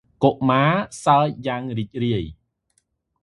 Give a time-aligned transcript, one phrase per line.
[0.23, 0.71] កុមារ
[1.05, 2.23] សើចលេងយ៉ាងរីករាយ។